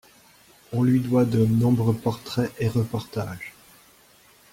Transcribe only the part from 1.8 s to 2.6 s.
portraits